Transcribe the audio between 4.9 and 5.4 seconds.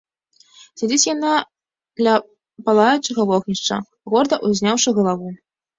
галаву.